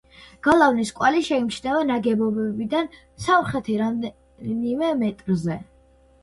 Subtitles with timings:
[0.45, 2.89] გალავნის კვალი შეიმჩნევა ნაგებობიდან
[3.27, 5.61] სამხრეთით რამდენიმე მეტრზე.